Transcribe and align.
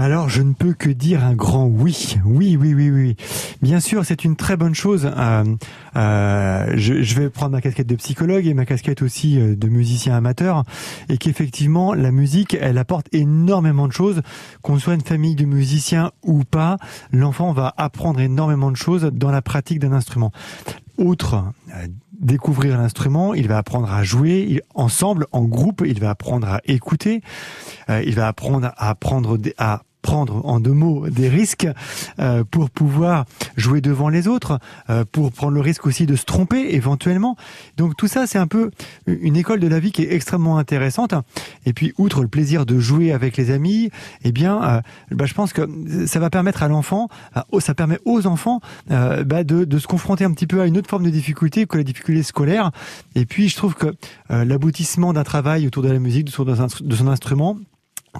Alors, 0.00 0.28
je 0.28 0.42
ne 0.42 0.52
peux 0.52 0.74
que 0.74 0.90
dire 0.90 1.24
un 1.24 1.34
grand 1.34 1.66
oui. 1.66 2.14
Oui, 2.24 2.56
oui, 2.56 2.72
oui, 2.72 2.88
oui. 2.88 3.16
Bien 3.62 3.80
sûr, 3.80 4.04
c'est 4.04 4.22
une 4.22 4.36
très 4.36 4.56
bonne 4.56 4.76
chose. 4.76 5.10
Euh, 5.12 5.44
euh, 5.96 6.72
je, 6.76 7.02
je, 7.02 7.20
vais 7.20 7.28
prendre 7.30 7.50
ma 7.50 7.60
casquette 7.60 7.88
de 7.88 7.96
psychologue 7.96 8.46
et 8.46 8.54
ma 8.54 8.64
casquette 8.64 9.02
aussi 9.02 9.40
euh, 9.40 9.56
de 9.56 9.68
musicien 9.68 10.14
amateur. 10.14 10.62
Et 11.08 11.18
qu'effectivement, 11.18 11.94
la 11.94 12.12
musique, 12.12 12.56
elle 12.60 12.78
apporte 12.78 13.08
énormément 13.10 13.88
de 13.88 13.92
choses. 13.92 14.22
Qu'on 14.62 14.78
soit 14.78 14.94
une 14.94 15.00
famille 15.00 15.34
de 15.34 15.44
musiciens 15.44 16.12
ou 16.22 16.44
pas, 16.44 16.76
l'enfant 17.10 17.52
va 17.52 17.74
apprendre 17.76 18.20
énormément 18.20 18.70
de 18.70 18.76
choses 18.76 19.10
dans 19.12 19.32
la 19.32 19.42
pratique 19.42 19.80
d'un 19.80 19.92
instrument. 19.92 20.30
Outre 20.96 21.44
euh, 21.74 21.88
découvrir 22.20 22.78
l'instrument, 22.78 23.34
il 23.34 23.48
va 23.48 23.58
apprendre 23.58 23.90
à 23.92 24.02
jouer 24.02 24.62
ensemble, 24.74 25.26
en 25.32 25.44
groupe, 25.44 25.82
il 25.86 26.00
va 26.00 26.10
apprendre 26.10 26.48
à 26.48 26.60
écouter, 26.64 27.22
euh, 27.88 28.02
il 28.04 28.14
va 28.14 28.26
apprendre 28.26 28.72
à 28.76 28.90
apprendre 28.90 29.38
à 29.56 29.82
prendre 30.02 30.46
en 30.46 30.60
deux 30.60 30.72
mots 30.72 31.08
des 31.08 31.28
risques 31.28 31.68
euh, 32.18 32.44
pour 32.44 32.70
pouvoir 32.70 33.24
jouer 33.56 33.80
devant 33.80 34.08
les 34.08 34.28
autres, 34.28 34.58
euh, 34.90 35.04
pour 35.10 35.32
prendre 35.32 35.52
le 35.52 35.60
risque 35.60 35.86
aussi 35.86 36.06
de 36.06 36.16
se 36.16 36.24
tromper 36.24 36.74
éventuellement. 36.74 37.36
Donc 37.76 37.96
tout 37.96 38.06
ça, 38.06 38.26
c'est 38.26 38.38
un 38.38 38.46
peu 38.46 38.70
une 39.06 39.36
école 39.36 39.60
de 39.60 39.66
la 39.66 39.80
vie 39.80 39.92
qui 39.92 40.02
est 40.02 40.12
extrêmement 40.12 40.58
intéressante. 40.58 41.14
Et 41.66 41.72
puis, 41.72 41.92
outre 41.98 42.22
le 42.22 42.28
plaisir 42.28 42.66
de 42.66 42.78
jouer 42.78 43.12
avec 43.12 43.36
les 43.36 43.50
amis, 43.50 43.90
eh 44.24 44.32
bien, 44.32 44.62
euh, 44.62 44.80
bah, 45.10 45.26
je 45.26 45.34
pense 45.34 45.52
que 45.52 46.06
ça 46.06 46.20
va 46.20 46.30
permettre 46.30 46.62
à 46.62 46.68
l'enfant, 46.68 47.08
ça 47.58 47.74
permet 47.74 47.98
aux 48.04 48.26
enfants 48.26 48.60
bah, 48.88 49.44
de, 49.44 49.64
de, 49.64 49.78
se 49.78 49.86
confronter 49.86 50.24
un 50.24 50.32
petit 50.32 50.46
peu 50.46 50.60
à 50.60 50.66
une 50.66 50.78
autre 50.78 50.88
forme 50.88 51.04
de 51.04 51.10
difficulté 51.10 51.66
que 51.66 51.76
la 51.76 51.84
difficulté 51.84 52.22
scolaire. 52.22 52.70
Et 53.14 53.26
puis, 53.26 53.48
je 53.48 53.56
trouve 53.56 53.74
que 53.74 53.94
l'aboutissement 54.30 55.12
d'un 55.12 55.24
travail 55.24 55.66
autour 55.66 55.82
de 55.82 55.90
la 55.90 55.98
musique, 55.98 56.28
autour 56.28 56.44
de 56.44 56.94
son 56.94 57.08
instrument, 57.08 57.56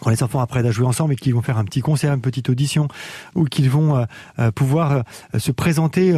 quand 0.01 0.11
les 0.11 0.23
enfants 0.23 0.41
après 0.41 0.67
à 0.67 0.71
jouer 0.71 0.87
ensemble 0.87 1.15
et 1.15 1.17
qu'ils 1.17 1.35
vont 1.35 1.43
faire 1.43 1.59
un 1.59 1.65
petit 1.65 1.81
concert, 1.81 2.13
une 2.13 2.21
petite 2.21 2.49
audition, 2.49 2.89
ou 3.35 3.45
qu'ils 3.45 3.71
vont 3.71 3.97
euh, 3.97 4.05
euh, 4.39 4.51
pouvoir 4.51 4.93
euh, 4.93 5.39
se 5.39 5.53
présenter 5.53 6.15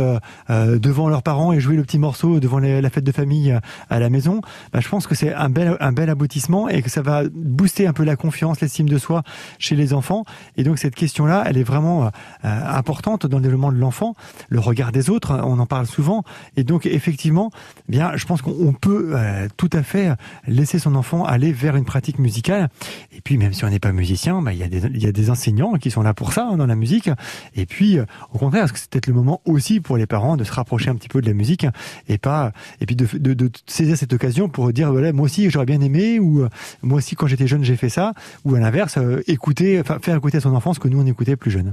devant 0.49 1.09
leurs 1.09 1.23
parents 1.23 1.53
et 1.53 1.61
jouer 1.61 1.77
le 1.77 1.83
petit 1.83 1.99
morceau 1.99 2.41
devant 2.41 2.59
la 2.59 2.91
fête 2.91 3.05
de 3.05 3.13
famille 3.13 3.57
à 3.89 3.99
la 3.99 4.11
maison, 4.11 4.41
bah, 4.73 4.81
je 4.81 4.89
pense 4.89 5.07
que 5.07 5.15
c'est 5.15 5.33
un 5.33 5.49
bel, 5.49 5.77
un 5.81 5.93
bel 5.93 6.11
aboutissement 6.11 6.69
et 6.69 6.83
que 6.83 6.91
ça 6.91 7.03
va 7.03 7.23
booster 7.33 7.87
un 7.87 7.93
peu 7.93 8.05
la 8.05 8.17
confiance, 8.17 8.61
l'estime 8.61 8.89
de 8.89 8.99
soi 8.99 9.23
chez 9.59 9.77
les 9.77 9.93
enfants. 9.93 10.25
Et 10.57 10.65
donc 10.65 10.79
cette 10.79 10.95
question-là, 10.95 11.45
elle 11.47 11.57
est 11.57 11.63
vraiment 11.63 12.11
importante 12.43 13.27
dans 13.27 13.39
le 13.39 13.43
développement 13.43 13.73
de 13.73 13.79
l'enfant. 13.79 14.15
Le 14.49 14.61
regard 14.61 14.93
des 14.93 15.11
autres, 15.11 15.41
on 15.45 15.59
en 15.59 15.67
parle 15.67 15.87
souvent. 15.87 16.25
Et 16.57 16.65
donc 16.65 16.87
effectivement, 16.87 17.51
eh 17.89 17.93
bien, 17.93 18.13
je 18.17 18.27
pense 18.27 18.43
qu'on 18.43 18.73
peut 18.73 19.17
tout 19.57 19.71
à 19.73 19.83
fait 19.83 20.13
laisser 20.47 20.79
son 20.79 20.95
enfant 20.95 21.25
aller 21.25 21.53
vers 21.53 21.77
une 21.77 21.85
pratique 21.85 22.19
musicale. 22.19 22.69
Et 23.13 23.21
puis 23.21 23.39
même 23.39 23.55
on 23.65 23.71
n'est 23.71 23.79
pas 23.79 23.93
musicien, 23.93 24.43
bah, 24.43 24.53
il 24.53 24.59
y, 24.59 25.07
a 25.07 25.13
des, 25.13 25.31
enseignants 25.31 25.75
qui 25.75 25.91
sont 25.91 26.03
là 26.03 26.15
pour 26.15 26.33
ça, 26.33 26.49
hein, 26.51 26.57
dans 26.57 26.67
la 26.67 26.75
musique. 26.75 27.11
Et 27.55 27.67
puis, 27.67 27.99
euh, 27.99 28.05
au 28.33 28.39
contraire, 28.39 28.73
que 28.73 28.79
c'est 28.79 28.91
peut-être 28.91 29.07
le 29.07 29.15
moment 29.15 29.41
aussi 29.45 29.81
pour 29.81 29.97
les 29.97 30.07
parents 30.07 30.37
de 30.37 30.45
se 30.45 30.53
rapprocher 30.53 30.91
un 30.91 30.95
petit 30.95 31.09
peu 31.09 31.21
de 31.21 31.27
la 31.27 31.35
musique 31.35 31.67
et 32.09 32.19
pas, 32.19 32.53
et 32.81 32.87
puis 32.87 32.97
de 32.97 33.51
saisir 33.67 33.97
cette 33.97 34.13
occasion 34.13 34.49
pour 34.49 34.73
dire, 34.73 34.91
voilà, 34.93 35.13
moi 35.13 35.25
aussi, 35.25 35.51
j'aurais 35.51 35.67
bien 35.67 35.81
aimé, 35.81 36.19
ou 36.19 36.43
euh, 36.43 36.49
moi 36.83 36.99
aussi, 36.99 37.15
quand 37.15 37.27
j'étais 37.27 37.47
jeune, 37.47 37.65
j'ai 37.65 37.77
fait 37.77 37.89
ça, 37.89 38.15
ou 38.45 38.55
à 38.55 38.61
l'inverse, 38.61 38.97
euh, 38.99 39.23
écouter, 39.27 39.83
faire 39.85 40.17
écouter 40.17 40.39
à 40.39 40.41
son 40.41 40.55
enfant 40.55 40.75
ce 40.75 40.81
que 40.81 40.89
nous, 40.89 41.01
on 41.01 41.07
écoutait 41.07 41.37
plus 41.37 41.51
jeune. 41.51 41.69